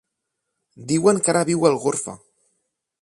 Diuen 0.93 1.21
que 1.27 1.31
ara 1.33 1.43
viu 1.51 1.67
a 1.67 1.71
Algorfa. 1.73 2.17